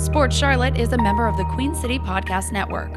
[0.00, 2.90] Sports Charlotte is a member of the Queen City Podcast Network.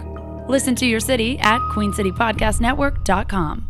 [0.48, 3.68] Listen to your city at queencitypodcastnetwork.com.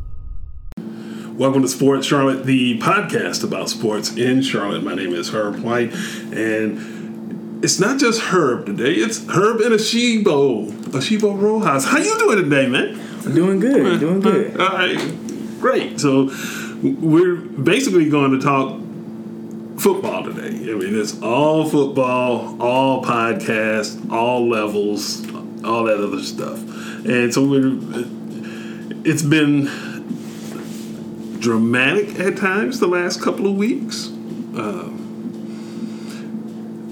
[1.35, 4.83] Welcome to Sports Charlotte, the podcast about sports in Charlotte.
[4.83, 5.92] My name is Herb White,
[6.32, 8.93] and it's not just Herb today.
[8.93, 11.86] It's Herb and Asheebo, Asheebo Rojas.
[11.86, 13.00] How you doing today, man?
[13.25, 14.00] I'm doing good.
[14.00, 14.61] Doing good.
[14.61, 14.95] All right,
[15.59, 16.00] great.
[16.00, 16.29] So
[16.84, 18.79] we're basically going to talk
[19.84, 20.71] football today.
[20.71, 25.21] I mean, it's all football, all podcasts, all levels,
[25.64, 26.57] all that other stuff.
[27.06, 27.43] And so.
[29.06, 29.65] It's been
[31.39, 34.08] dramatic at times the last couple of weeks
[34.56, 34.88] uh,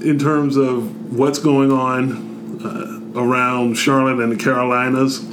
[0.04, 5.26] in terms of what's going on uh, around Charlotte and the Carolinas,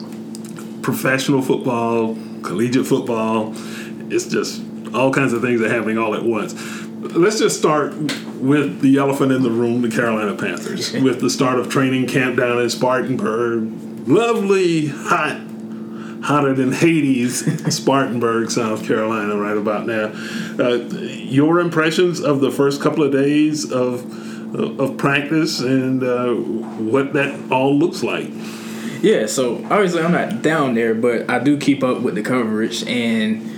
[0.83, 3.53] professional football, collegiate football.
[4.09, 4.62] It's just
[4.95, 6.55] all kinds of things are happening all at once.
[7.01, 11.59] Let's just start with the elephant in the room, the Carolina Panthers, with the start
[11.59, 14.09] of training camp down in Spartanburg.
[14.09, 15.41] Lovely, hot
[16.23, 20.12] hotter than Hades, Spartanburg, South Carolina, right about now.
[20.58, 27.12] Uh, your impressions of the first couple of days of of practice and uh, what
[27.12, 28.28] that all looks like.
[29.03, 32.83] Yeah, so obviously I'm not down there, but I do keep up with the coverage,
[32.89, 33.48] and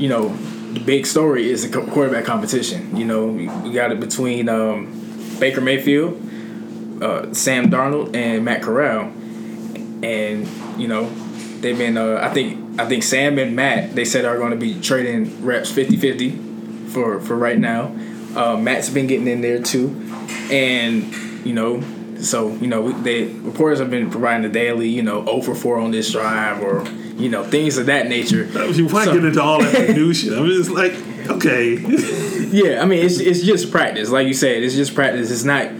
[0.00, 0.36] you know,
[0.72, 2.96] the big story is the quarterback competition.
[2.96, 6.14] You know, we got it between um, Baker Mayfield,
[7.02, 9.12] uh, Sam Darnold, and Matt Corral,
[10.02, 10.48] and
[10.80, 11.10] you know,
[11.60, 14.56] they've been uh, I think I think Sam and Matt they said are going to
[14.56, 17.94] be trading reps 50-50 for for right now.
[18.34, 19.88] Uh, Matt's been getting in there too,
[20.50, 21.82] and you know
[22.18, 25.78] so you know the reporters have been providing the daily you know 0 for 4
[25.78, 26.84] on this drive or
[27.16, 28.44] you know things of that nature.
[28.72, 30.38] You want to get into all that minutia?
[30.38, 30.92] I mean, it's like
[31.28, 31.74] okay.
[32.50, 34.62] yeah, I mean it's it's just practice, like you said.
[34.62, 35.30] It's just practice.
[35.30, 35.70] It's not.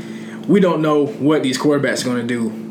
[0.48, 2.62] We don't know what these quarterbacks are going to do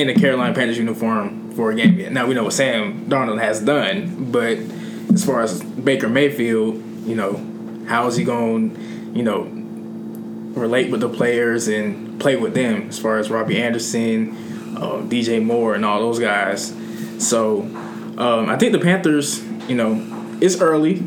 [0.00, 2.12] in a Carolina Panthers uniform for a game yet.
[2.12, 4.58] Now we know what Sam Darnold has done, but
[5.12, 6.76] as far as Baker Mayfield,
[7.06, 9.42] you know, how is he going, to, you know,
[10.60, 15.42] relate with the players and play with them as far as Robbie Anderson, uh, DJ
[15.42, 16.72] Moore, and all those guys.
[17.18, 21.02] So um, I think the Panthers, you know, it's early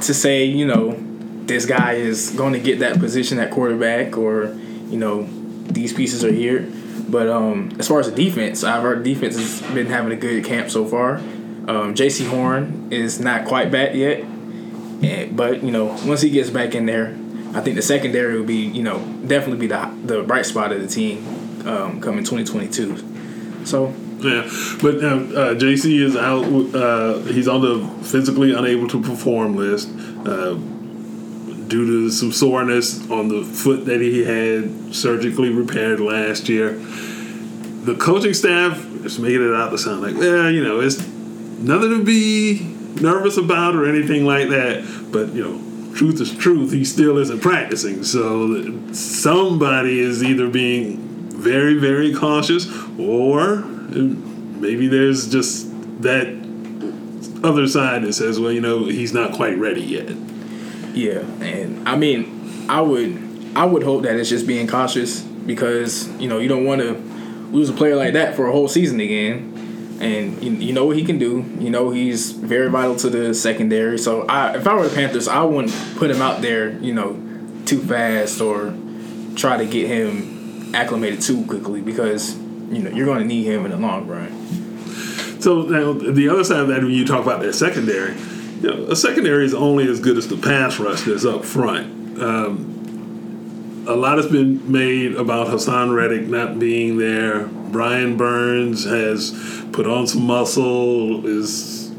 [0.00, 0.98] to say, you know,
[1.46, 4.54] this guy is going to get that position at quarterback or,
[4.88, 5.28] you know,
[5.64, 6.70] these pieces are here.
[7.08, 10.16] But um, as far as the defense, I've heard the defense has been having a
[10.16, 11.16] good camp so far.
[11.16, 16.50] Um, Jaycee Horn is not quite back yet, and, but you know once he gets
[16.50, 17.16] back in there,
[17.54, 20.80] I think the secondary will be you know definitely be the the bright spot of
[20.80, 21.24] the team
[21.66, 23.64] um, coming 2022.
[23.64, 24.42] So yeah,
[24.80, 26.44] but uh, JC is out.
[26.74, 29.88] Uh, he's on the physically unable to perform list
[30.26, 30.54] uh,
[31.68, 36.74] due to some soreness on the foot that he had surgically repaired last year.
[36.74, 40.98] The coaching staff is making it out to sound like, yeah, you know, it's
[41.58, 42.60] nothing to be
[43.00, 44.84] nervous about or anything like that.
[45.10, 46.72] But you know, truth is truth.
[46.72, 50.98] He still isn't practicing, so somebody is either being
[51.30, 52.66] very, very cautious
[52.98, 55.68] or maybe there's just
[56.02, 56.26] that
[57.44, 60.10] other side that says, well, you know, he's not quite ready yet.
[60.94, 66.08] Yeah, and I mean, I would I would hope that it's just being cautious because
[66.18, 66.92] you know you don't want to
[67.50, 69.48] lose a player like that for a whole season again.
[70.00, 71.44] And you, you know what he can do.
[71.58, 73.98] You know he's very vital to the secondary.
[73.98, 76.72] So I, if I were the Panthers, I wouldn't put him out there.
[76.78, 77.12] You know,
[77.66, 78.74] too fast or
[79.36, 82.36] try to get him acclimated too quickly because
[82.72, 84.30] you know you're going to need him in the long run.
[85.40, 88.14] So now the other side of that, when you talk about that secondary,
[88.60, 92.20] you know, a secondary is only as good as the pass rush that's up front.
[92.22, 97.46] Um, a lot has been made about Haason Reddick not being there.
[97.46, 99.32] Brian Burns has
[99.72, 101.90] put on some muscle, is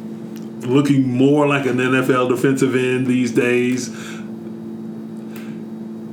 [0.66, 3.90] looking more like an NFL defensive end these days.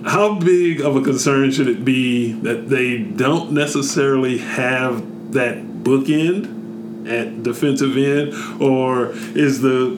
[0.04, 7.08] How big of a concern should it be that they don't necessarily have that bookend
[7.08, 9.96] at defensive end, or is the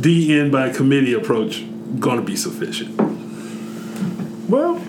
[0.00, 1.64] D end by committee approach
[2.00, 2.98] going to be sufficient?
[4.48, 4.80] Well,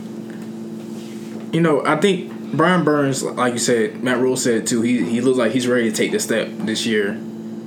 [1.51, 4.81] you know, I think Brian Burns, like you said, Matt Rhule said too.
[4.81, 7.19] He he looks like he's ready to take the step this year,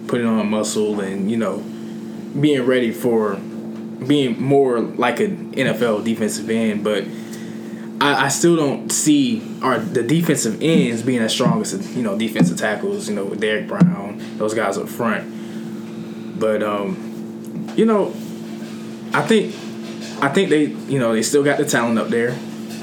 [0.06, 1.58] putting on muscle and you know,
[2.38, 3.38] being ready for
[4.06, 6.84] being more like an NFL defensive end.
[6.84, 7.04] But
[8.00, 12.16] I, I still don't see our the defensive ends being as strong as you know
[12.16, 13.08] defensive tackles.
[13.08, 16.38] You know, with Derrick Brown, those guys up front.
[16.40, 18.08] But um, you know,
[19.12, 19.54] I think
[20.22, 22.30] I think they you know they still got the talent up there.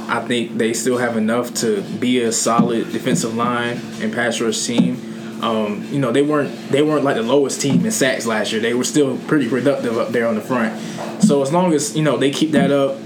[0.10, 4.66] I think they still have enough to be a solid defensive line and pass rush
[4.66, 5.07] team.
[5.42, 8.62] Um, you know, they weren't they weren't like the lowest team in sacks last year.
[8.62, 10.82] They were still pretty productive up there on the front.
[11.24, 12.98] So as long as you know they keep that up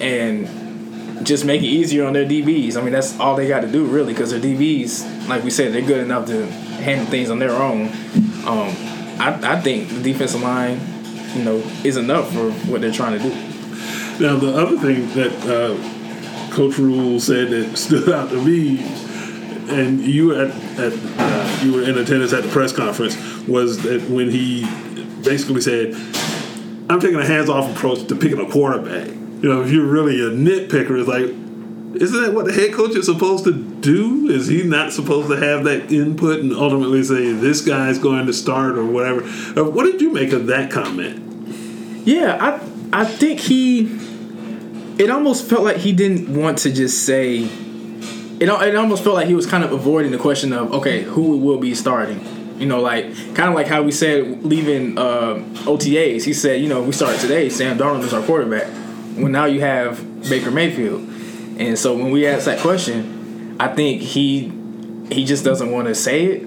[0.00, 0.48] and
[1.22, 2.76] just make it easier on their DBs.
[2.76, 5.72] I mean, that's all they got to do really, because their DBs, like we said,
[5.72, 7.88] they're good enough to handle things on their own.
[8.46, 8.74] Um,
[9.20, 10.80] I, I think the defensive line,
[11.34, 13.34] you know, is enough for what they're trying to do.
[14.24, 18.78] Now, the other thing that uh, Coach Rhule said that stood out to me,
[19.68, 23.16] and you at, at uh, you were in attendance at the press conference,
[23.46, 24.64] was that when he
[25.22, 25.94] basically said,
[26.88, 30.30] "I'm taking a hands-off approach to picking a quarterback." You know, if you're really a
[30.30, 31.34] nitpicker, it's like,
[32.00, 34.28] isn't that what the head coach is supposed to do?
[34.28, 38.32] Is he not supposed to have that input and ultimately say this guy's going to
[38.32, 39.22] start or whatever?
[39.58, 41.26] Uh, what did you make of that comment?
[42.06, 42.36] Yeah,
[42.92, 43.98] I I think he.
[44.98, 47.48] It almost felt like he didn't want to just say.
[48.40, 51.36] It it almost felt like he was kind of avoiding the question of okay, who
[51.36, 52.24] will be starting.
[52.58, 53.04] You know, like
[53.34, 55.34] kind of like how we said leaving uh,
[55.64, 56.24] OTAs.
[56.24, 57.50] He said, you know, we start today.
[57.50, 58.66] Sam Darnold is our quarterback.
[59.16, 61.00] Well, now you have Baker Mayfield,
[61.58, 64.52] and so when we ask that question, I think he
[65.10, 66.42] he just doesn't want to say it.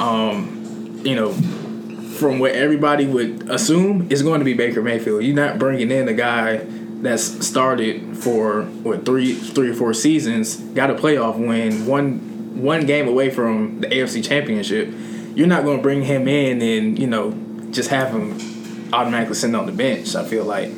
[0.00, 5.22] Um, you know, from what everybody would assume is going to be Baker Mayfield.
[5.22, 6.64] You're not bringing in a guy
[7.02, 12.86] that's started for what three three or four seasons, got a playoff win, one one
[12.86, 14.92] game away from the AFC Championship.
[15.34, 17.32] You're not going to bring him in and you know
[17.70, 20.14] just have him automatically sitting on the bench.
[20.16, 20.70] I feel like,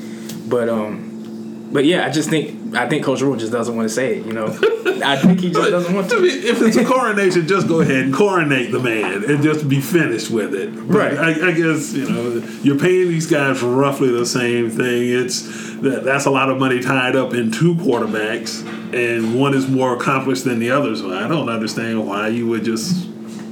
[0.48, 3.94] but um, but yeah, I just think I think Coach Rhule just doesn't want to
[3.94, 4.26] say it.
[4.26, 4.46] You know,
[5.04, 6.16] I think he just doesn't want to.
[6.16, 9.68] I mean, if it's a coronation, just go ahead and coronate the man and just
[9.68, 10.74] be finished with it.
[10.74, 11.18] But Right.
[11.18, 15.08] I, I guess you know you're paying these guys roughly the same thing.
[15.10, 15.42] It's
[15.80, 18.62] that that's a lot of money tied up in two quarterbacks,
[18.94, 20.94] and one is more accomplished than the other.
[20.94, 23.08] So I don't understand why you would just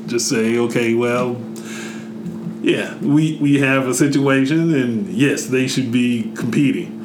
[0.07, 1.37] just say, okay, well.
[2.61, 6.98] Yeah, we, we have a situation, and yes, they should be competing.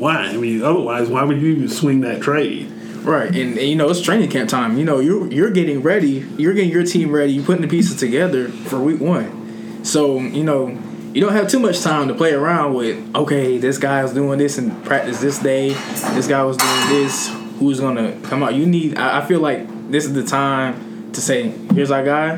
[0.00, 0.16] Why?
[0.16, 2.72] I mean, otherwise, why would you even swing that trade?
[3.02, 4.78] Right, and, and you know it's training camp time.
[4.78, 6.26] You know you're you're getting ready.
[6.38, 7.32] You're getting your team ready.
[7.32, 9.84] You're putting the pieces together for week one.
[9.84, 10.68] So you know
[11.12, 13.14] you don't have too much time to play around with.
[13.14, 15.70] Okay, this guy's doing this in practice this day.
[16.14, 17.28] This guy was doing this.
[17.58, 18.54] Who's gonna come out?
[18.54, 18.96] You need.
[18.96, 22.36] I, I feel like this is the time to say, here's our guy.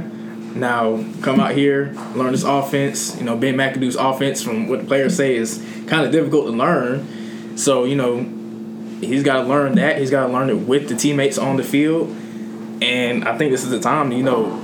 [0.55, 3.17] Now come out here, learn this offense.
[3.19, 6.53] You know Ben McAdoo's offense, from what the players say, is kind of difficult to
[6.53, 7.22] learn.
[7.57, 8.25] So you know
[9.03, 9.99] he's got to learn that.
[9.99, 12.09] He's got to learn it with the teammates on the field.
[12.81, 14.59] And I think this is the time, you know,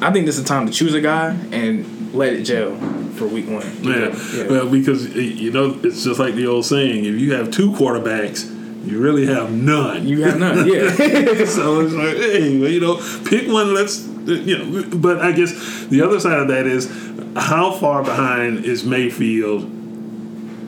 [0.00, 2.76] I think this is the time to choose a guy and let it gel
[3.14, 3.64] for week one.
[3.82, 4.14] Yeah.
[4.34, 4.48] Yeah.
[4.48, 8.44] Well, because you know it's just like the old saying: if you have two quarterbacks,
[8.86, 10.06] you really have none.
[10.06, 10.90] You have none, yeah.
[11.46, 13.72] so it's like, hey, you know, pick one.
[13.72, 14.98] Let's, uh, you know.
[14.98, 16.90] But I guess the other side of that is
[17.36, 19.75] how far behind is Mayfield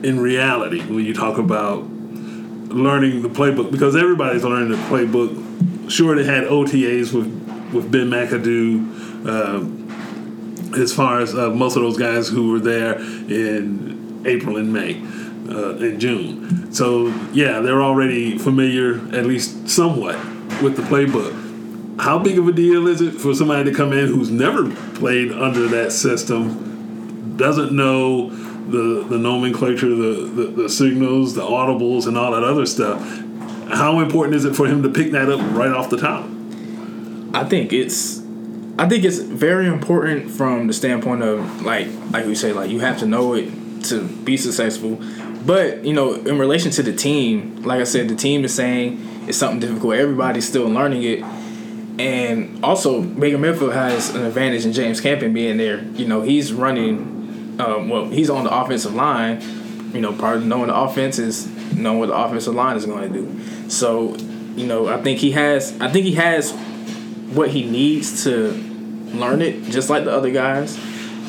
[0.03, 3.71] in reality when you talk about learning the playbook?
[3.71, 5.89] Because everybody's learning the playbook.
[5.89, 7.27] Sure, they had OTAs with
[7.73, 9.25] with Ben McAdoo.
[9.25, 9.79] Uh,
[10.77, 15.01] as far as uh, most of those guys who were there in April and May
[15.49, 16.71] uh, and June.
[16.71, 20.15] So, yeah, they're already familiar, at least somewhat,
[20.61, 21.99] with the playbook.
[21.99, 25.31] How big of a deal is it for somebody to come in who's never played
[25.31, 28.29] under that system, doesn't know
[28.69, 33.01] the, the nomenclature, the, the, the signals, the audibles, and all that other stuff?
[33.71, 36.25] How important is it for him to pick that up right off the top?
[37.33, 38.19] I think it's
[38.79, 42.79] I think it's very important from the standpoint of like like we say like you
[42.79, 43.51] have to know it
[43.85, 44.99] to be successful.
[45.45, 49.25] But you know, in relation to the team, like I said, the team is saying
[49.27, 49.95] it's something difficult.
[49.95, 51.23] Everybody's still learning it,
[51.99, 55.83] and also Baker Mayfield has an advantage in James Campen being there.
[55.83, 57.18] You know, he's running.
[57.59, 59.41] Um, well, he's on the offensive line.
[59.93, 63.11] You know, part of knowing the offense is knowing what the offensive line is going
[63.11, 63.69] to do.
[63.69, 64.15] So,
[64.55, 65.79] you know, I think he has.
[65.81, 66.51] I think he has
[67.33, 68.51] what he needs to
[69.13, 70.77] learn it, just like the other guys.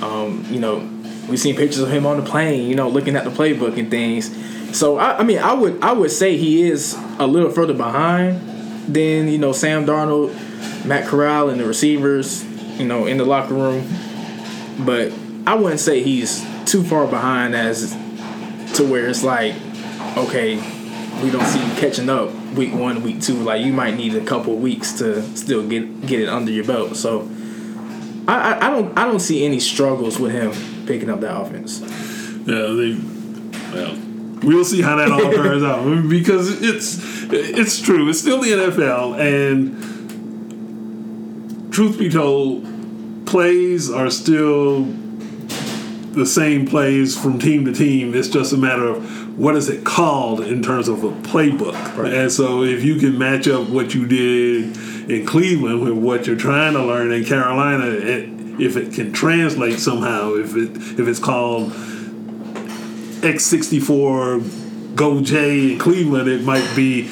[0.02, 0.78] Um, you know,
[1.28, 3.90] we've seen pictures of him on the plane, you know, looking at the playbook and
[3.90, 4.30] things.
[4.76, 8.40] So I, I mean, I would I would say he is a little further behind
[8.86, 10.34] than you know Sam Darnold,
[10.84, 12.44] Matt Corral, and the receivers,
[12.78, 13.88] you know, in the locker room.
[14.78, 15.12] But
[15.50, 17.90] I wouldn't say he's too far behind as
[18.74, 19.56] to where it's like,
[20.16, 20.54] okay,
[21.24, 23.34] we don't see you catching up week one, week two.
[23.34, 26.94] Like you might need a couple weeks to still get get it under your belt.
[26.94, 27.28] So
[28.28, 30.52] I, I, I don't I don't see any struggles with him
[30.86, 31.80] picking up that offense.
[32.46, 32.96] Yeah, they.
[33.74, 33.98] Well,
[34.44, 37.00] we'll see how that all turns out because it's
[37.32, 38.08] it's true.
[38.08, 39.74] It's still the NFL, and
[41.72, 44.86] truth be told, plays are still
[46.20, 48.14] the same plays from team to team.
[48.14, 51.96] It's just a matter of what is it called in terms of a playbook.
[51.96, 52.12] Right.
[52.12, 54.76] And so if you can match up what you did
[55.10, 58.28] in Cleveland with what you're trying to learn in Carolina, it,
[58.60, 61.72] if it can translate somehow, if it if it's called
[63.22, 67.08] X64 Go J in Cleveland, it might be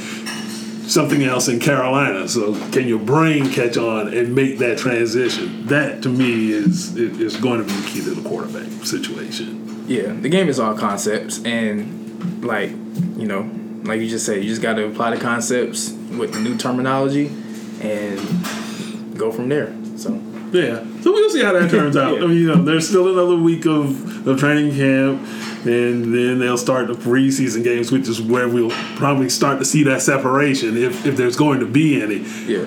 [0.89, 2.29] something else in Carolina.
[2.29, 5.67] So can your brain catch on and make that transition?
[5.67, 9.85] That to me is is going to be the key to the quarterback situation.
[9.87, 12.71] Yeah, the game is all concepts, and like
[13.17, 13.51] you know,
[13.85, 17.29] like you just said, you just got to apply the concepts with the new terminology,
[17.81, 18.19] and
[19.19, 19.75] go from there.
[19.97, 20.21] So
[20.53, 20.85] Yeah.
[21.03, 22.19] So we'll see how that turns out.
[22.19, 22.25] Yeah.
[22.25, 25.21] I mean, you know, there's still another week of, of training camp,
[25.65, 29.83] and then they'll start the preseason games, which is where we'll probably start to see
[29.85, 32.19] that separation if, if there's going to be any.
[32.47, 32.65] yeah,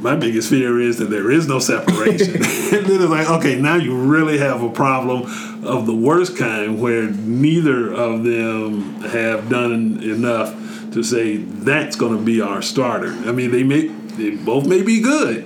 [0.00, 2.36] My biggest fear is that there is no separation.
[2.36, 5.22] and then it's like, okay, now you really have a problem
[5.64, 10.54] of the worst kind where neither of them have done enough
[10.92, 13.08] to say that's going to be our starter.
[13.26, 15.44] I mean, they may they both may be good,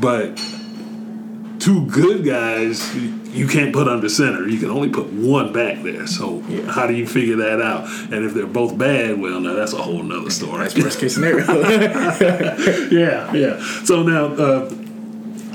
[0.00, 0.36] but
[1.58, 2.80] two good guys
[3.34, 4.46] you can't put under center.
[4.48, 6.06] You can only put one back there.
[6.06, 6.70] So Yeah.
[6.70, 7.88] how do you figure that out?
[8.12, 10.60] And if they're both bad, well, now that's a whole nother story.
[10.62, 11.44] that's worst case scenario.
[12.90, 13.60] yeah, yeah.
[13.84, 14.70] So now, uh,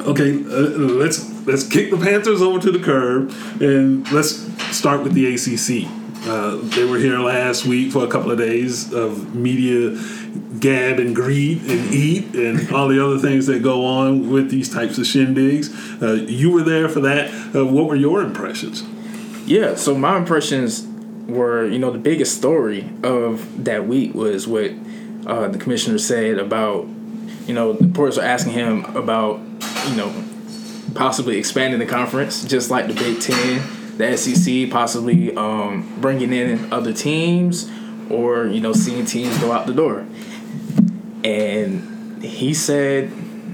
[0.02, 0.60] okay, uh,
[1.04, 3.32] let's let's kick the Panthers over to the curb,
[3.62, 4.32] and let's
[4.76, 5.88] start with the ACC.
[6.28, 9.92] Uh, they were here last week for a couple of days of media
[10.60, 14.72] gab and greet and eat and all the other things that go on with these
[14.72, 15.70] types of shindigs.
[16.02, 17.56] Uh, you were there for that.
[17.56, 18.84] Uh, what were your impressions?
[19.46, 20.86] Yeah, so my impressions
[21.28, 24.72] were, you know, the biggest story of that week was what
[25.26, 26.88] uh, the commissioner said about,
[27.46, 29.40] you know, the reporters were asking him about,
[29.90, 30.14] you know,
[30.96, 33.64] possibly expanding the conference, just like the Big Ten,
[33.98, 37.70] the SEC, possibly um, bringing in other teams
[38.10, 40.06] or, you know, seeing teams go out the door.
[41.24, 43.12] And he said,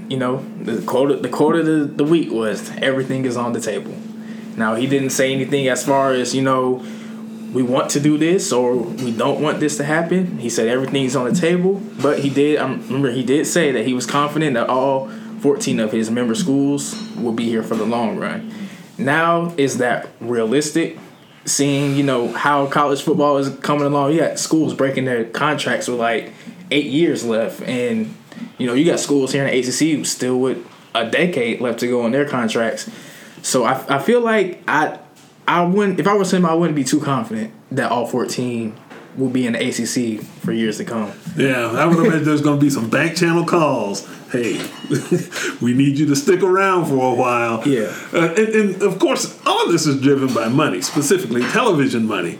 [0.08, 3.60] you know, the quote, the quote of the, the week was, everything is on the
[3.60, 3.94] table.
[4.56, 6.84] Now he didn't say anything as far as you know
[7.52, 10.38] we want to do this or we don't want this to happen.
[10.38, 12.58] He said everything's on the table, but he did.
[12.58, 15.08] I remember he did say that he was confident that all
[15.40, 18.52] 14 of his member schools will be here for the long run.
[18.98, 20.98] Now is that realistic?
[21.46, 25.88] Seeing you know how college football is coming along, you got schools breaking their contracts
[25.88, 26.32] with like
[26.70, 28.14] eight years left, and
[28.58, 31.86] you know you got schools here in the ACC still with a decade left to
[31.86, 32.90] go on their contracts.
[33.42, 34.98] So I, I feel like I
[35.46, 38.76] I wouldn't if I was him I wouldn't be too confident that all 14
[39.16, 41.12] will be in the ACC for years to come.
[41.36, 44.06] Yeah, I would imagine there's going to be some back channel calls.
[44.30, 44.60] Hey,
[45.60, 47.66] we need you to stick around for a while.
[47.66, 47.94] Yeah.
[48.12, 52.38] Uh, and, and of course, all of this is driven by money, specifically television money.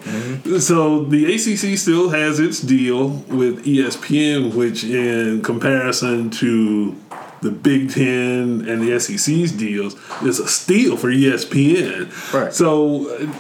[0.59, 6.97] So the ACC still has its deal with ESPN, which, in comparison to
[7.43, 12.33] the Big Ten and the SEC's deals, is a steal for ESPN.
[12.33, 12.53] Right.
[12.53, 13.31] So.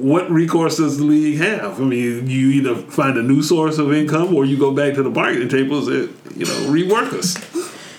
[0.00, 1.80] What recourse does the league have?
[1.80, 5.02] I mean, you either find a new source of income or you go back to
[5.02, 7.36] the bargaining tables and you know, rework us.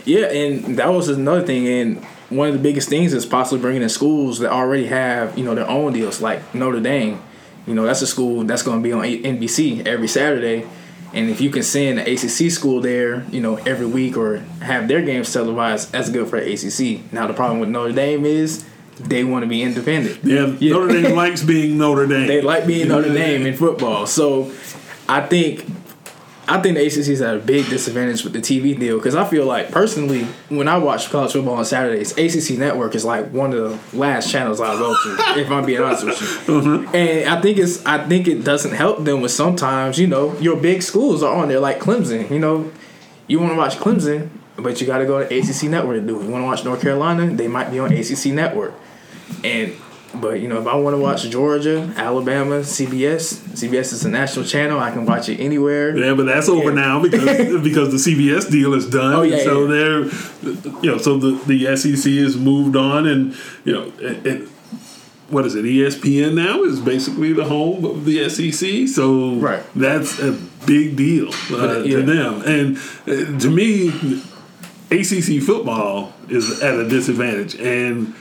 [0.06, 1.68] Yeah, and that was another thing.
[1.68, 5.44] And one of the biggest things is possibly bringing in schools that already have you
[5.44, 7.22] know their own deals, like Notre Dame.
[7.68, 10.68] You know, that's a school that's going to be on NBC every Saturday.
[11.14, 14.88] And if you can send an ACC school there, you know, every week or have
[14.88, 17.12] their games televised, that's good for ACC.
[17.12, 18.66] Now the problem with Notre Dame is
[19.00, 20.20] they want to be independent.
[20.24, 20.74] Yeah, Yeah.
[20.74, 22.28] Notre Dame likes being Notre Dame.
[22.28, 24.06] They like being Notre Dame in football.
[24.06, 24.52] So
[25.08, 25.66] I think
[26.48, 29.46] I think the ACC's at a big disadvantage with the TV deal because I feel
[29.46, 33.92] like personally when I watch college football on Saturdays, ACC Network is like one of
[33.92, 35.16] the last channels I go to.
[35.40, 36.98] if I'm being honest with you, uh-huh.
[36.98, 40.58] and I think it's I think it doesn't help them with sometimes you know your
[40.58, 42.30] big schools are on there like Clemson.
[42.30, 42.72] You know,
[43.28, 46.14] you want to watch Clemson, but you got to go to ACC Network to do.
[46.14, 48.74] You want to watch North Carolina, they might be on ACC Network.
[49.44, 49.74] And
[50.14, 54.44] but you know, if I want to watch Georgia, Alabama, CBS, CBS is a national
[54.46, 54.78] channel.
[54.78, 55.96] I can watch it anywhere.
[55.98, 56.76] Yeah, but that's over Yeah.
[56.76, 59.14] now because because the CBS deal is done.
[59.14, 59.70] Oh, yeah, so yeah.
[59.74, 60.04] they're,
[60.84, 64.48] you know, so the the SEC has moved on, and you know, it, it,
[65.30, 65.64] what is it?
[65.64, 68.90] ESPN now is basically the home of the SEC.
[68.90, 69.64] So Right.
[69.78, 70.34] that's a
[70.68, 71.98] big deal uh, yeah.
[71.98, 72.78] to them, and
[73.08, 74.22] uh, to me,
[74.92, 78.14] ACC football is at a disadvantage, and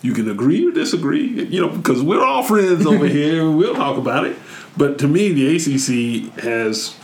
[0.00, 3.98] you can agree or disagree, you know, because we're all friends over here we'll talk
[3.98, 4.36] about it.
[4.76, 6.98] But to me, the ACC has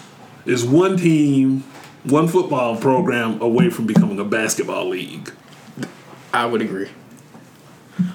[0.46, 1.60] is one team,
[2.04, 5.32] one football program away from becoming a basketball league.
[6.32, 6.88] I would agree.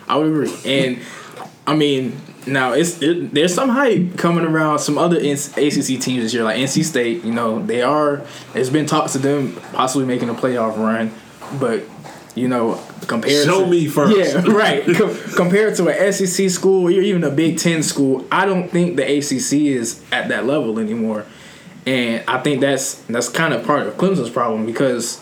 [0.07, 0.99] I would agree, and
[1.67, 6.33] I mean, now it's it, there's some hype coming around some other ACC teams this
[6.33, 7.23] year, like NC State.
[7.23, 8.23] You know, they are.
[8.53, 11.11] There's been talks to them possibly making a playoff run,
[11.59, 11.83] but
[12.35, 14.17] you know, compared show to, me first.
[14.17, 14.83] Yeah, right.
[14.95, 18.97] Com- compared to an SEC school or even a Big Ten school, I don't think
[18.97, 21.25] the ACC is at that level anymore,
[21.85, 25.21] and I think that's that's kind of part of Clemson's problem because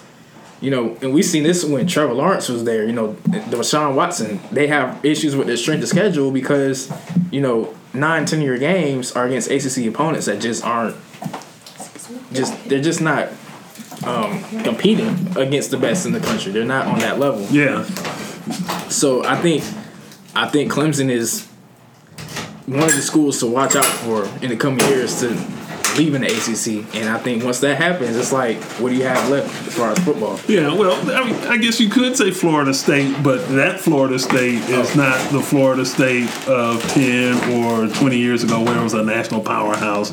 [0.64, 2.86] you know, and we've seen this when Trevor Lawrence was there.
[2.86, 6.90] You know, the Deshaun Watson, they have issues with their strength of schedule because,
[7.32, 10.96] you know, nine, 10 year games are against ACC opponents that just aren't,
[12.32, 13.28] just, they're just not
[14.06, 16.54] um, competing against the best in the country.
[16.54, 17.42] They're not on that level.
[17.52, 17.84] Yeah.
[18.88, 19.66] So I think,
[20.34, 21.46] I think Clemson is
[22.68, 25.28] one of the schools to watch out for in the coming years to
[25.98, 26.96] leaving the ACC.
[26.96, 29.92] And I think once that happens, it's like, what do you have left as far
[29.92, 30.40] as football?
[30.48, 34.62] Yeah, well, I, mean, I guess you could say Florida State, but that Florida State
[34.70, 35.00] is oh.
[35.00, 39.42] not the Florida State of 10 or 20 years ago where it was a national
[39.42, 40.12] powerhouse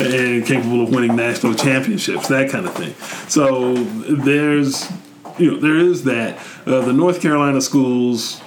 [0.00, 2.94] and capable of winning national championships, that kind of thing.
[3.28, 4.90] So there's,
[5.38, 6.38] you know, there is that.
[6.66, 8.40] Uh, the North Carolina schools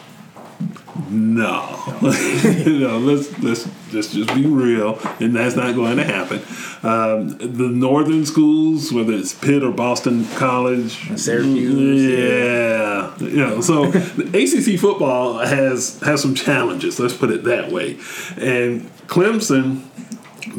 [1.10, 3.00] no, no.
[3.00, 6.40] Let's let's let's just be real, and that's not going to happen.
[6.84, 13.28] Um, the northern schools, whether it's Pitt or Boston College, Syracuse, yeah, yeah.
[13.28, 13.62] you know.
[13.62, 17.00] So ACC football has has some challenges.
[17.00, 17.98] Let's put it that way.
[18.38, 19.84] And Clemson,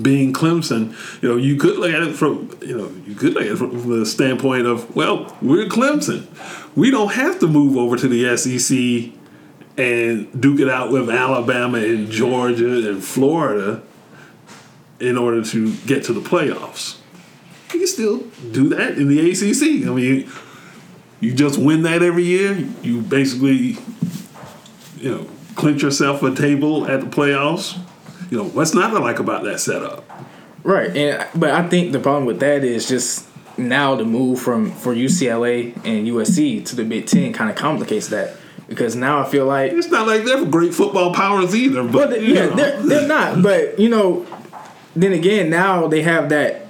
[0.01, 3.45] being Clemson, you know, you could look at it from, you know, you could look
[3.45, 6.27] at it from the standpoint of, well, we're Clemson.
[6.77, 9.13] We don't have to move over to the SEC
[9.77, 13.83] and duke it out with Alabama and Georgia and Florida
[15.01, 16.99] in order to get to the playoffs.
[17.73, 18.19] You can still
[18.53, 19.89] do that in the ACC.
[19.89, 20.31] I mean,
[21.21, 22.55] you just win that every year.
[22.83, 23.79] You basically,
[24.99, 27.79] you know, clinch yourself a table at the playoffs.
[28.31, 30.05] You know, what's not to like about that setup?
[30.65, 33.27] Right, and but I think the problem with that is just
[33.59, 38.09] now the move from for UCLA and USC to the Big Ten kind of complicates
[38.09, 38.37] that
[38.73, 41.85] because now I feel like it's not like they're great football powers either.
[41.85, 42.57] But well, yeah, know.
[42.57, 43.43] they're they're not.
[43.43, 44.27] But you know,
[44.97, 46.67] then again, now they have that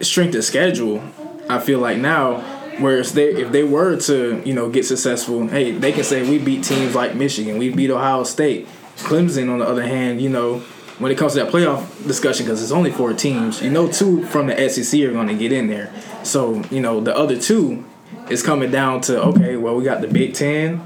[0.00, 1.02] strength of schedule.
[1.48, 2.40] I feel like now,
[2.78, 6.38] whereas they if they were to you know get successful, hey, they can say we
[6.38, 9.50] beat teams like Michigan, we beat Ohio State, Clemson.
[9.50, 10.62] On the other hand, you know.
[10.98, 14.24] When it comes to that playoff discussion, because it's only four teams, you know, two
[14.26, 15.92] from the SEC are going to get in there.
[16.22, 17.84] So, you know, the other two
[18.30, 20.80] is coming down to okay, well, we got the Big Ten,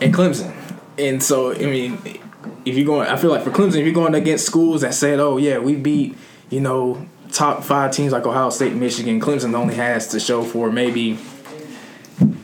[0.00, 0.54] and Clemson.
[0.96, 1.98] And so, I mean,
[2.64, 5.20] if you're going, I feel like for Clemson, if you're going against schools that said,
[5.20, 6.16] "Oh yeah, we beat,"
[6.50, 10.70] you know, top five teams like Ohio State, Michigan, Clemson only has to show for
[10.70, 11.18] maybe.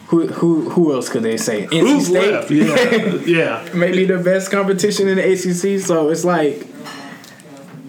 [0.09, 1.67] Who, who who else could they say?
[1.67, 2.51] NC Who's State, left?
[2.51, 3.14] Yeah,
[3.64, 3.69] yeah.
[3.75, 5.81] maybe the best competition in the ACC.
[5.85, 6.64] So it's like,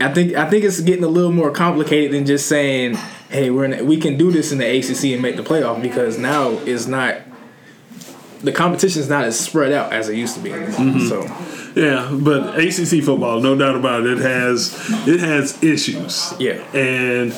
[0.01, 2.95] I think I think it's getting a little more complicated than just saying,
[3.29, 6.17] "Hey, we're in, we can do this in the ACC and make the playoff," because
[6.17, 7.17] now it's not
[8.45, 11.07] the competition is not as spread out as it used to be Mm-hmm.
[11.07, 11.23] So.
[11.79, 14.73] Yeah, but ACC football, no doubt about it, it has
[15.07, 16.33] it has issues.
[16.39, 17.33] Yeah, and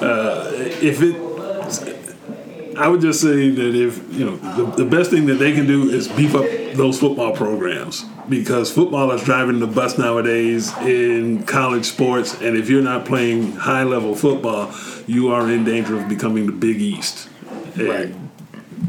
[0.00, 5.26] uh, if it, I would just say that if you know the, the best thing
[5.26, 9.66] that they can do is beef up those football programs because football is driving the
[9.66, 14.72] bus nowadays in college sports, and if you're not playing high level football,
[15.06, 17.28] you are in danger of becoming the Big East.
[17.74, 18.14] And right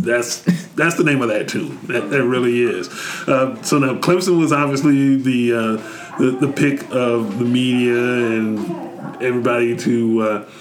[0.01, 0.41] that's
[0.73, 1.79] that's the name of that tune.
[1.88, 2.89] That, that really is.
[3.27, 9.23] Uh, so now Clemson was obviously the, uh, the, the pick of the media and
[9.23, 10.51] everybody to uh,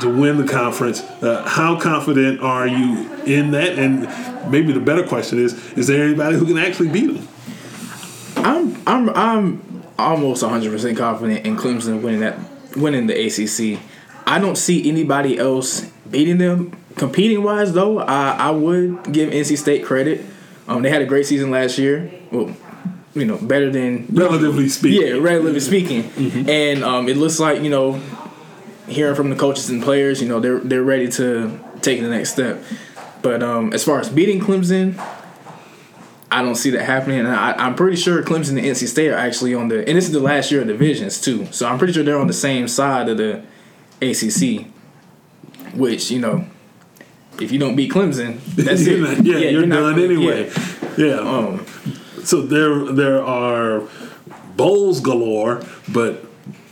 [0.00, 1.00] to win the conference.
[1.00, 3.78] Uh, how confident are you in that?
[3.78, 7.28] And maybe the better question is: Is there anybody who can actually beat them?
[8.36, 12.38] I'm I'm I'm almost 100 percent confident in Clemson winning that
[12.76, 13.80] winning the ACC.
[14.30, 19.58] I don't see anybody else beating them competing wise, though, I, I would give NC
[19.58, 20.24] State credit.
[20.68, 22.10] Um, they had a great season last year.
[22.30, 22.54] Well,
[23.14, 25.06] you know, better than relatively speaking.
[25.06, 26.04] Yeah, relatively speaking.
[26.04, 26.48] Mm-hmm.
[26.48, 28.00] And um, it looks like you know,
[28.86, 32.32] hearing from the coaches and players, you know, they're they're ready to take the next
[32.32, 32.62] step.
[33.22, 34.96] But um, as far as beating Clemson,
[36.30, 37.18] I don't see that happening.
[37.18, 40.06] And I, am pretty sure Clemson and NC State are actually on the, and this
[40.06, 41.46] is the last year of divisions too.
[41.50, 43.42] So I'm pretty sure they're on the same side of the
[44.02, 44.66] ACC,
[45.74, 46.44] which you know
[47.40, 49.24] if you don't beat Clemson, that's it.
[49.24, 50.50] yeah, yeah, you're, you're done anyway.
[50.96, 51.06] Yeah.
[51.06, 51.14] yeah.
[51.18, 51.66] Um,
[52.24, 53.82] so there there are
[54.56, 56.24] bowls galore, but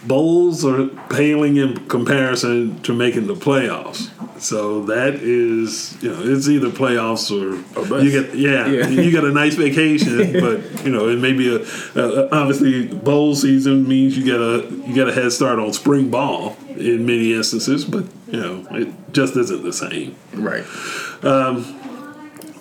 [0.07, 4.11] bowls are paling in comparison to making the playoffs.
[4.41, 7.57] So that is, you know, it's either playoffs or,
[8.01, 8.89] you get, yeah, Yeah.
[8.89, 11.61] you get a nice vacation, but you know, it may be a,
[11.97, 16.09] uh, obviously bowl season means you get a you get a head start on spring
[16.11, 20.17] ball in many instances, but you know, it just isn't the same.
[20.33, 20.65] Right.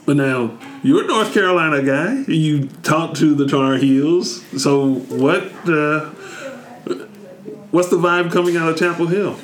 [0.05, 2.23] But now you're a North Carolina guy.
[2.31, 4.41] You talked to the Tar Heels.
[4.61, 5.43] So what?
[5.67, 6.11] Uh,
[7.71, 9.37] what's the vibe coming out of Chapel Hill?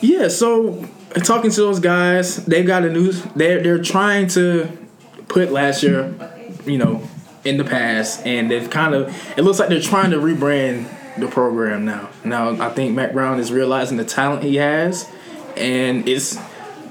[0.00, 0.88] Yeah, so
[1.22, 3.12] talking to those guys, they've got a new.
[3.12, 4.70] They're they're trying to
[5.28, 6.14] put last year,
[6.64, 7.02] you know,
[7.44, 9.14] in the past, and they've kind of.
[9.36, 12.10] It looks like they're trying to rebrand the program now.
[12.24, 15.08] Now I think Mack Brown is realizing the talent he has,
[15.56, 16.38] and it's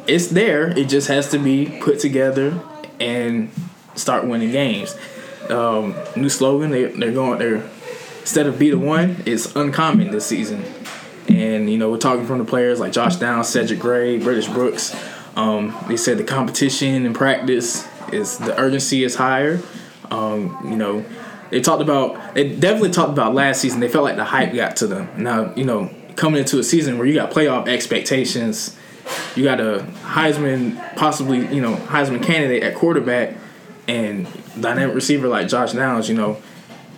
[0.08, 0.77] it's there.
[0.77, 2.62] It just has to be put together
[2.99, 3.51] and
[3.95, 4.95] start winning games.
[5.49, 6.71] Um, new slogan.
[6.71, 7.39] They they're going.
[7.39, 7.69] They're
[8.29, 10.63] instead of be the one, it's uncommon this season.
[11.27, 14.95] And you know, we're talking from the players like Josh Downs, Cedric Gray, British Brooks.
[15.36, 19.62] Um, they said the competition in practice is the urgency is higher.
[20.12, 21.03] Um, you know,
[21.49, 23.79] they talked about they definitely talked about last season.
[23.79, 25.09] They felt like the hype got to them.
[25.17, 28.77] Now, you know, coming into a season where you got playoff expectations,
[29.35, 33.35] you got a Heisman possibly, you know, Heisman candidate at quarterback
[33.88, 34.27] and
[34.59, 36.41] dynamic receiver like Josh Downs, you know,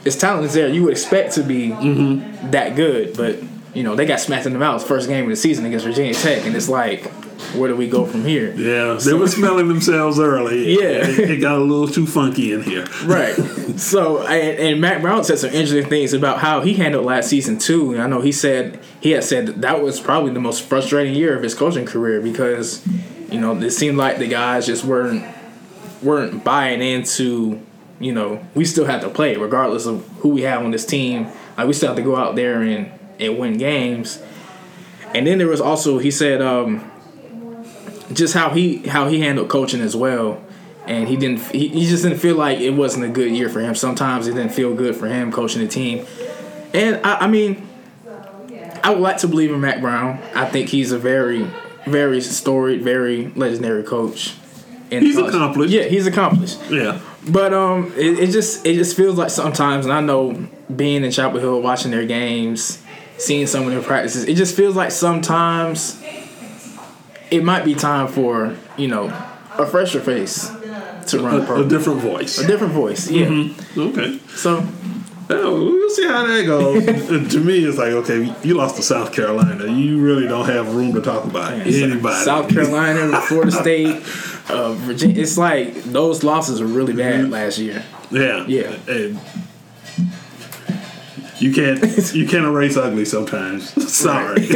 [0.03, 0.67] his talent is there.
[0.67, 2.51] You would expect to be mm-hmm.
[2.51, 3.39] that good, but
[3.73, 6.13] you know they got smacked in the mouth first game of the season against Virginia
[6.13, 7.09] Tech, and it's like,
[7.55, 8.53] where do we go from here?
[8.53, 10.73] Yeah, they were smelling themselves early.
[10.73, 11.07] Yeah.
[11.07, 12.85] it, it got a little too funky in here.
[13.05, 13.35] Right.
[13.77, 17.57] So, and, and Mack Brown said some interesting things about how he handled last season
[17.57, 17.93] too.
[17.93, 21.15] And I know he said he had said that, that was probably the most frustrating
[21.15, 22.85] year of his coaching career because,
[23.31, 25.25] you know, it seemed like the guys just weren't
[26.03, 27.61] weren't buying into,
[27.99, 31.31] you know, we still have to play regardless of who we have on this team.
[31.57, 34.21] Like we still have to go out there and and win games.
[35.15, 36.90] And then there was also he said um,
[38.13, 40.41] just how he how he handled coaching as well.
[40.87, 41.39] And he didn't.
[41.51, 43.75] He, he just didn't feel like it wasn't a good year for him.
[43.75, 46.05] Sometimes it didn't feel good for him coaching the team.
[46.73, 47.67] And I, I mean,
[48.83, 50.19] I would like to believe in Mack Brown.
[50.33, 51.47] I think he's a very,
[51.85, 54.33] very storied, very legendary coach.
[54.89, 55.35] in He's college.
[55.35, 55.71] accomplished.
[55.73, 56.59] Yeah, he's accomplished.
[56.71, 60.33] Yeah, But um, it, it just it just feels like sometimes, and I know
[60.75, 62.81] being in Chapel Hill, watching their games,
[63.19, 66.01] seeing some of their practices, it just feels like sometimes
[67.31, 69.05] it might be time for you know
[69.57, 70.49] a fresher face
[71.07, 72.37] to run a, a different voice.
[72.39, 73.09] a different voice.
[73.09, 73.47] Yeah.
[73.77, 74.63] Okay, So
[75.29, 76.85] Well, we'll see how that goes.
[77.33, 79.65] To me, it's like okay, you lost to South Carolina.
[79.65, 82.23] You really don't have room to talk about anybody.
[82.23, 83.95] South Carolina, Florida State,
[84.49, 85.21] uh, Virginia.
[85.21, 87.83] It's like those losses were really bad last year.
[88.11, 88.75] Yeah, Yeah.
[88.89, 89.19] and
[91.41, 93.71] you can't you can't erase ugly sometimes.
[93.91, 94.47] Sorry.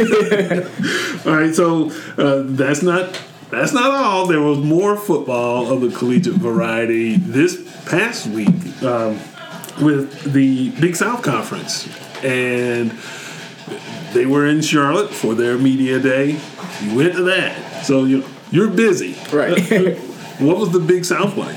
[1.26, 3.20] all right, so uh, that's not
[3.50, 4.26] that's not all.
[4.26, 9.18] There was more football of the collegiate variety this past week um,
[9.82, 11.88] with the Big South Conference,
[12.24, 12.92] and
[14.12, 16.38] they were in Charlotte for their media day.
[16.82, 19.16] You went to that, so you you're busy.
[19.32, 19.58] Right.
[20.38, 21.56] what was the Big South like?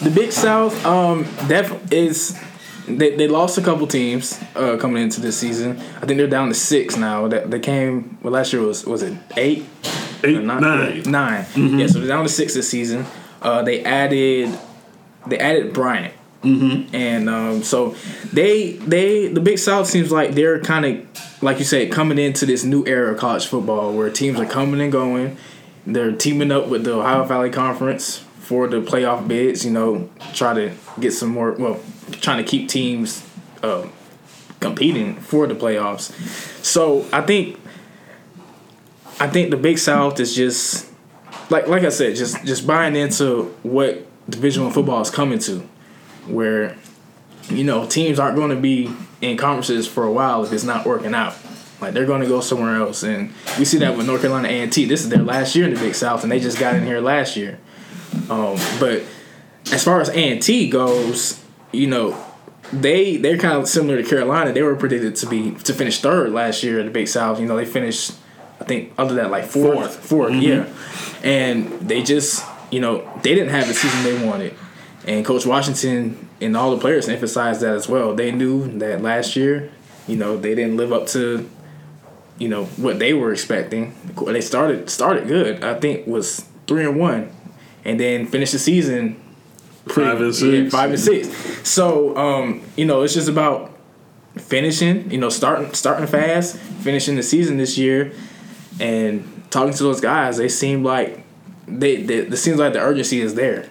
[0.00, 2.38] The Big South, um, def is
[2.86, 5.78] they, they lost a couple teams uh, coming into this season.
[5.78, 7.28] I think they're down to six now.
[7.28, 9.64] That they came well last year was was it eight?
[10.22, 10.60] Eight, nine.
[10.60, 11.02] nine.
[11.02, 11.46] Nine.
[11.78, 13.06] Yeah, so they're down to six this season.
[13.42, 14.58] Uh, they added
[15.26, 16.14] they added Bryant.
[16.42, 16.94] Mm-hmm.
[16.94, 17.96] And um, so
[18.32, 22.44] they they the Big South seems like they're kind of like you said coming into
[22.44, 25.36] this new era of college football where teams are coming and going.
[25.86, 29.64] They're teaming up with the Ohio Valley Conference for the playoff bids.
[29.64, 31.52] You know, try to get some more.
[31.52, 31.80] Well,
[32.12, 33.26] trying to keep teams
[33.62, 33.88] uh,
[34.60, 36.12] competing for the playoffs.
[36.64, 37.58] So I think
[39.20, 40.90] I think the Big South is just
[41.50, 45.60] like like I said, just just buying into what Division One football is coming to,
[46.26, 46.76] where
[47.48, 50.86] you know teams aren't going to be in conferences for a while if it's not
[50.86, 51.34] working out.
[51.80, 54.62] Like they're going to go somewhere else, and we see that with North Carolina A
[54.62, 54.84] and T.
[54.84, 57.00] This is their last year in the Big South, and they just got in here
[57.00, 57.58] last year.
[58.30, 59.02] Um, but
[59.72, 62.22] as far as A and T goes, you know,
[62.72, 64.52] they they're kind of similar to Carolina.
[64.52, 67.40] They were predicted to be to finish third last year at the Big South.
[67.40, 68.12] You know, they finished,
[68.60, 70.30] I think, other than like fourth, Fourth.
[70.30, 70.68] 4th yeah.
[71.22, 74.54] And they just, you know, they didn't have the season they wanted.
[75.06, 78.14] And Coach Washington and all the players emphasized that as well.
[78.14, 79.70] They knew that last year,
[80.06, 81.48] you know, they didn't live up to,
[82.38, 83.94] you know, what they were expecting.
[84.26, 85.62] They started started good.
[85.62, 87.33] I think was three and one,
[87.84, 89.20] and then finish the season
[89.86, 90.72] Five and Yeah, six.
[90.72, 91.28] five and six.
[91.68, 93.70] So um, you know, it's just about
[94.36, 95.10] finishing.
[95.10, 98.12] You know, starting starting fast, finishing the season this year,
[98.80, 100.38] and talking to those guys.
[100.38, 101.22] They seem like
[101.68, 102.02] they.
[102.02, 103.68] they it seems like the urgency is there.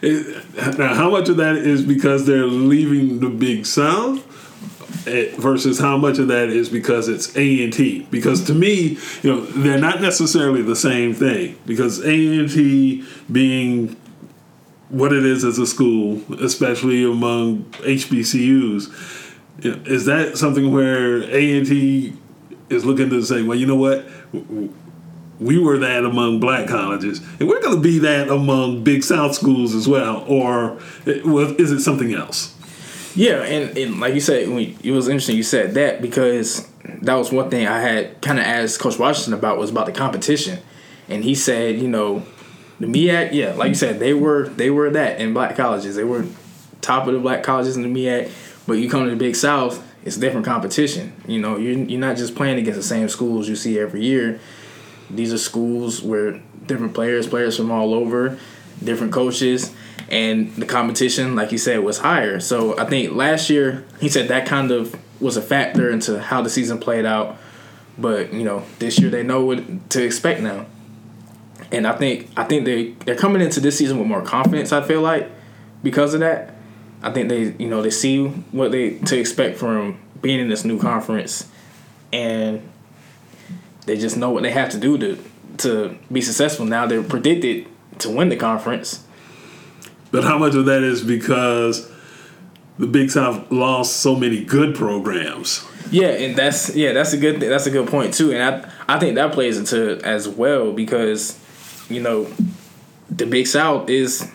[0.00, 0.42] It-
[0.78, 4.23] now, how much of that is because they're leaving the Big South,
[5.06, 8.06] Eh, versus how much of that is because it's A and T?
[8.10, 11.58] Because to me, you know, they're not necessarily the same thing.
[11.66, 13.96] Because A and T being
[14.88, 18.90] what it is as a school, especially among HBCUs,
[19.62, 22.14] you know, is that something where A and T
[22.70, 24.06] is looking to say, well, you know what?
[25.40, 29.34] we were that among black colleges, and we're going to be that among Big South
[29.34, 32.53] schools as well, or eh, it- is it something else?
[33.14, 36.68] Yeah, and, and like you said, when, it was interesting you said that because
[37.02, 39.92] that was one thing I had kind of asked Coach Washington about was about the
[39.92, 40.58] competition,
[41.08, 42.24] and he said, you know,
[42.80, 46.04] the MEAC, yeah, like you said, they were they were that in black colleges, they
[46.04, 46.26] were
[46.80, 48.30] top of the black colleges in the MEAC,
[48.66, 51.12] but you come to the Big South, it's different competition.
[51.26, 54.40] You know, you're you're not just playing against the same schools you see every year.
[55.08, 58.38] These are schools where different players, players from all over,
[58.82, 59.72] different coaches,
[60.14, 62.38] and the competition, like you said, was higher.
[62.38, 66.40] So I think last year he said that kind of was a factor into how
[66.40, 67.36] the season played out.
[67.98, 70.66] But you know, this year they know what to expect now,
[71.72, 74.72] and I think I think they they're coming into this season with more confidence.
[74.72, 75.28] I feel like
[75.82, 76.54] because of that,
[77.02, 80.64] I think they you know they see what they to expect from being in this
[80.64, 81.48] new conference,
[82.12, 82.68] and
[83.86, 85.18] they just know what they have to do to
[85.58, 86.66] to be successful.
[86.66, 87.66] Now they're predicted
[87.98, 89.03] to win the conference.
[90.14, 91.90] But how much of that is because
[92.78, 95.66] the Big South lost so many good programs?
[95.90, 99.00] Yeah, and that's yeah, that's a good that's a good point too, and I I
[99.00, 101.36] think that plays into as well because
[101.90, 102.28] you know
[103.10, 104.30] the Big South is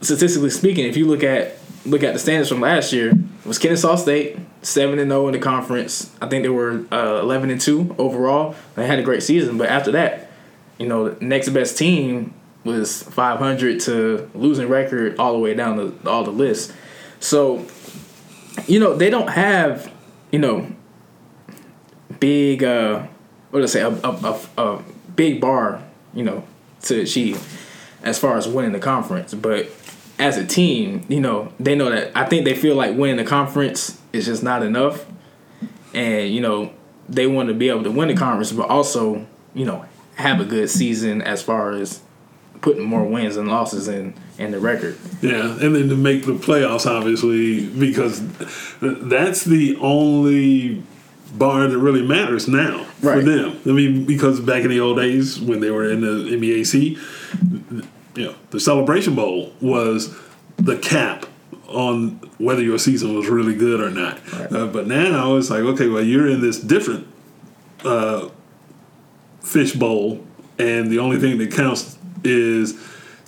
[0.00, 3.12] statistically speaking, if you look at look at the standards from last year,
[3.46, 6.12] was Kennesaw State seven and zero in the conference.
[6.20, 8.56] I think they were uh, eleven and two overall.
[8.74, 10.32] They had a great season, but after that,
[10.78, 15.54] you know, the next best team was five hundred to losing record all the way
[15.54, 16.72] down the all the lists.
[17.20, 17.66] So,
[18.66, 19.92] you know, they don't have
[20.32, 20.70] you know
[22.18, 23.06] big uh
[23.50, 24.82] what did I say a, a, a, a
[25.16, 25.82] big bar
[26.14, 26.44] you know
[26.82, 27.42] to achieve
[28.02, 29.70] as far as winning the conference, but
[30.18, 33.24] as a team, you know, they know that I think they feel like winning the
[33.24, 35.06] conference is just not enough.
[35.94, 36.72] And, you know,
[37.08, 39.84] they want to be able to win the conference, but also, you know,
[40.16, 42.00] have a good season as far as
[42.60, 44.96] putting more wins and losses in in the record.
[45.22, 48.22] Yeah, and then to make the playoffs, obviously, because
[48.80, 50.82] that's the only
[51.34, 53.60] bar that really matters now for them.
[53.64, 56.98] I mean, because back in the old days when they were in the MEAC,
[58.16, 60.14] you know, the Celebration Bowl was
[60.56, 61.26] the cap
[61.68, 64.18] on whether your season was really good or not.
[64.52, 67.06] Uh, but now it's like, okay, well, you're in this different
[67.84, 68.28] uh,
[69.40, 70.24] fish bowl,
[70.58, 72.78] and the only thing that counts is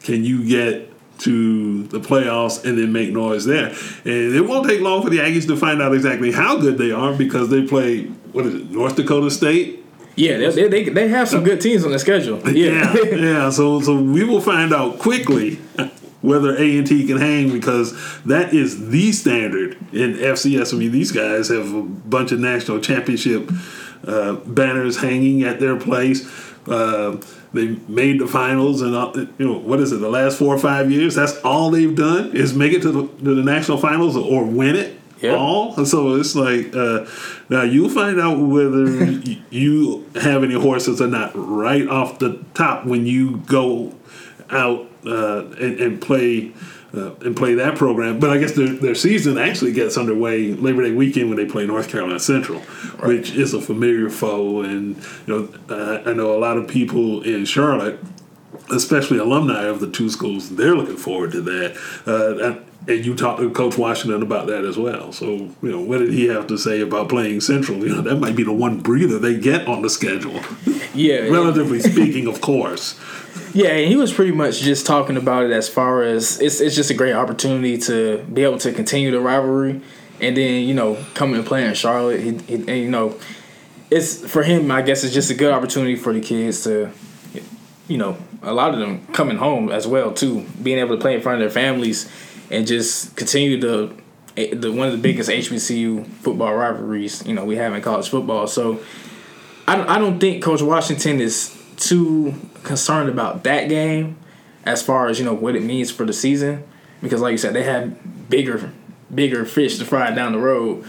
[0.02, 3.68] can you get to the playoffs and then make noise there.
[3.68, 6.90] And it won't take long for the Aggies to find out exactly how good they
[6.90, 9.84] are because they play what is it, North Dakota State.
[10.16, 12.38] Yeah, they they, they, have some good teams on the schedule.
[12.52, 13.14] Yeah, Yeah.
[13.14, 13.50] yeah.
[13.50, 15.54] So so we will find out quickly
[16.20, 20.74] whether A and T can hang because that is the standard in FCS.
[20.74, 23.50] I mean, these guys have a bunch of national championship
[24.06, 26.28] uh, banners hanging at their place.
[26.66, 27.16] Uh,
[27.52, 29.96] they made the finals, and uh, you know what is it?
[29.96, 33.02] The last four or five years, that's all they've done is make it to the,
[33.24, 34.98] to the national finals or win it.
[35.20, 35.36] Yeah.
[35.36, 37.06] All and so it's like uh,
[37.48, 38.86] now you'll find out whether
[39.50, 43.94] you have any horses or not right off the top when you go
[44.50, 46.52] out uh, and, and play
[46.94, 48.18] uh, and play that program.
[48.18, 51.66] But I guess their, their season actually gets underway Labor Day weekend when they play
[51.66, 52.60] North Carolina Central,
[53.04, 54.60] which is a familiar foe.
[54.60, 57.98] And you know, uh, I know a lot of people in Charlotte,
[58.70, 61.76] especially alumni of the two schools, they're looking forward to that.
[62.06, 65.12] Uh, that and you talked to Coach Washington about that as well.
[65.12, 67.78] So, you know, what did he have to say about playing Central?
[67.78, 70.40] You know, that might be the one breather they get on the schedule.
[70.92, 72.98] Yeah, Relatively speaking, of course.
[73.54, 76.90] Yeah, he was pretty much just talking about it as far as it's it's just
[76.90, 79.82] a great opportunity to be able to continue the rivalry,
[80.20, 83.18] and then you know coming and playing in Charlotte, he, he and, you know,
[83.90, 84.70] it's for him.
[84.70, 86.92] I guess it's just a good opportunity for the kids to,
[87.88, 91.14] you know, a lot of them coming home as well too, being able to play
[91.14, 92.10] in front of their families,
[92.50, 93.94] and just continue the
[94.38, 98.08] eh, the one of the biggest HBCU football rivalries you know we have in college
[98.08, 98.46] football.
[98.46, 98.80] So
[99.68, 104.16] I I don't think Coach Washington is too concerned about that game
[104.64, 106.64] as far as you know what it means for the season,
[107.02, 108.72] because like you said, they have bigger
[109.14, 110.84] bigger fish to fry down the road,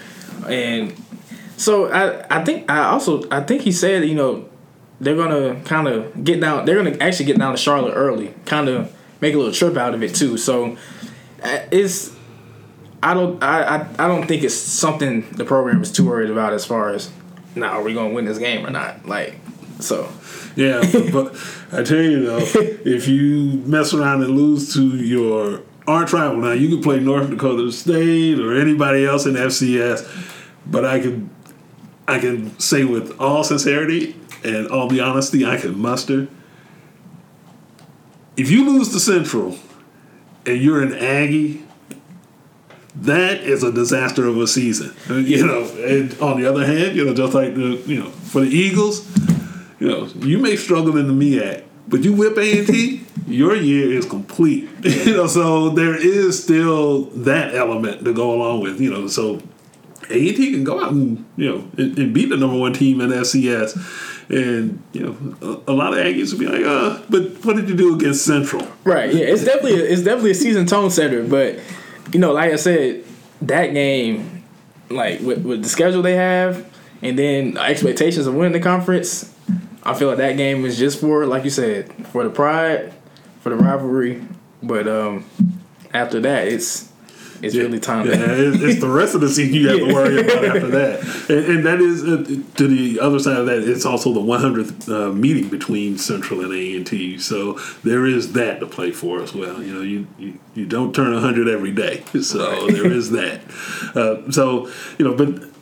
[0.48, 0.96] and
[1.58, 4.50] so I I think I also I think he said you know
[5.00, 6.66] they're gonna kind of get down.
[6.66, 9.94] They're gonna actually get down to Charlotte early, kind of make a little trip out
[9.94, 10.38] of it too.
[10.38, 10.78] So
[11.44, 12.16] uh, it's
[13.02, 16.54] I don't I, I I don't think it's something the program is too worried about
[16.54, 17.12] as far as
[17.56, 19.06] now are we gonna win this game or not?
[19.06, 19.36] Like
[19.80, 20.10] so.
[20.56, 21.36] Yeah, but
[21.72, 22.38] I tell you though,
[22.86, 27.30] if you mess around and lose to your arch rival, now you can play North
[27.30, 30.08] Dakota State or anybody else in FCS,
[30.66, 31.30] but I can
[32.08, 36.28] I can say with all sincerity and all the honesty I can muster,
[38.36, 39.58] if you lose to Central
[40.46, 41.64] and you're an Aggie,
[42.96, 44.94] that is a disaster of a season.
[45.10, 48.42] You know, and on the other hand, you know, just like the you know, for
[48.42, 49.08] the Eagles,
[49.84, 53.54] you know, you may struggle in the MEAC, but you whip A and T, your
[53.54, 54.70] year is complete.
[54.82, 58.80] you know, so there is still that element to go along with.
[58.80, 59.42] You know, so
[60.10, 62.72] A and T can go out and you know and, and beat the number one
[62.72, 63.76] team in FCS.
[64.30, 67.68] And you know, a, a, lot of Aggies will be like, "Uh, but what did
[67.68, 69.14] you do against Central?" Right.
[69.14, 69.26] Yeah.
[69.26, 71.28] It's definitely a, it's definitely a season tone setter.
[71.28, 71.60] But
[72.14, 73.04] you know, like I said,
[73.42, 74.46] that game,
[74.90, 76.66] like with, with the schedule they have,
[77.02, 79.34] and then expectations of winning the conference,
[79.86, 82.94] I feel like that game is just for, like you said, for the pride,
[83.42, 84.26] for the rivalry.
[84.62, 85.26] But um,
[85.94, 86.90] after that, it's
[87.44, 88.06] it's yeah, really time.
[88.08, 89.88] Yeah, it's the rest of the season you have yeah.
[89.88, 93.46] to worry about after that, and, and that is uh, to the other side of
[93.48, 93.68] that.
[93.68, 98.32] It's also the 100th uh, meeting between Central and A and T, so there is
[98.32, 99.62] that to play for as well.
[99.62, 102.72] You know, you you, you don't turn 100 every day, so right.
[102.72, 103.42] there is that.
[103.94, 105.53] Uh, so you know, but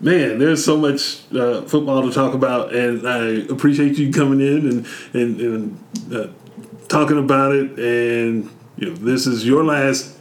[0.00, 4.68] man, there's so much uh, football to talk about, and I appreciate you coming in
[4.68, 6.28] and and, and uh,
[6.88, 7.78] talking about it.
[7.78, 10.18] And you know, this is your last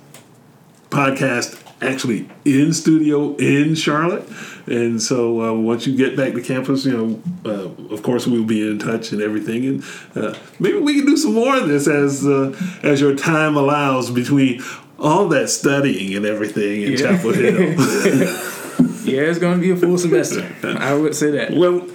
[0.89, 4.28] podcast actually in studio in Charlotte.
[4.65, 8.45] And so uh, once you get back to campus, you know, uh, of course we'll
[8.45, 9.84] be in touch and everything, and
[10.15, 14.10] uh, maybe we can do some more of this as uh, as your time allows
[14.10, 14.63] between
[14.97, 16.97] all that studying and everything in yeah.
[16.97, 18.49] Chapel Hill.
[19.03, 20.49] yeah, it's going to be a full semester.
[20.63, 21.51] I would say that.
[21.51, 21.87] Well.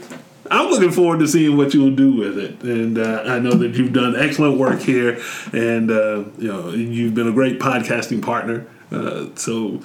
[0.51, 3.75] I'm looking forward to seeing what you'll do with it, and uh, I know that
[3.75, 5.21] you've done excellent work here,
[5.53, 8.67] and uh, you know you've been a great podcasting partner.
[8.91, 9.79] Uh, so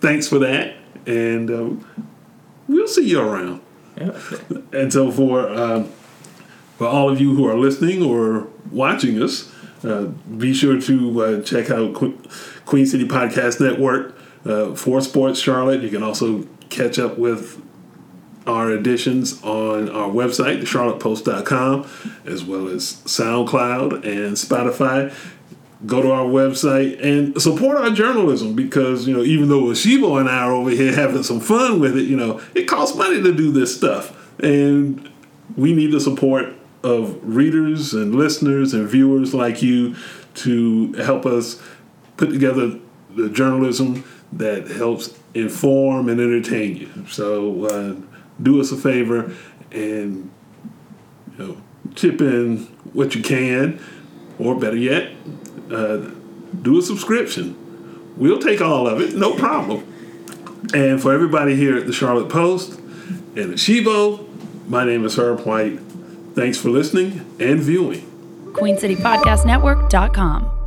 [0.00, 2.08] thanks for that, and um,
[2.68, 3.62] we'll see you around.
[3.96, 4.20] Yeah.
[4.72, 5.84] And so for uh,
[6.76, 9.50] for all of you who are listening or watching us,
[9.84, 11.94] uh, be sure to uh, check out
[12.66, 15.82] Queen City Podcast Network uh, for Sports Charlotte.
[15.82, 17.62] You can also catch up with
[18.46, 21.88] our editions on our website, charlottepost.com,
[22.26, 25.14] as well as SoundCloud and Spotify.
[25.86, 30.30] Go to our website and support our journalism because you know even though Shivo and
[30.30, 33.34] I are over here having some fun with it, you know it costs money to
[33.34, 35.10] do this stuff, and
[35.56, 39.94] we need the support of readers and listeners and viewers like you
[40.34, 41.60] to help us
[42.16, 42.78] put together
[43.14, 47.06] the journalism that helps inform and entertain you.
[47.08, 47.94] So uh,
[48.42, 49.32] do us a favor
[49.70, 50.30] and
[51.32, 51.56] you know
[51.94, 53.80] chip in what you can,
[54.38, 55.12] or better yet,
[55.70, 56.10] uh,
[56.62, 57.58] do a subscription.
[58.16, 59.90] We'll take all of it, no problem.
[60.72, 62.78] And for everybody here at the Charlotte Post
[63.36, 64.24] and the Shivo,
[64.68, 65.80] my name is Herb White.
[66.34, 68.10] Thanks for listening and viewing.
[68.54, 70.63] QueenCityPodcastNetwork.com.